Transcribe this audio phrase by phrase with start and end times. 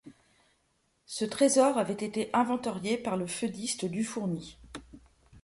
[1.05, 4.57] Ce Trésor avait été inventorié par le feudiste Dufourny.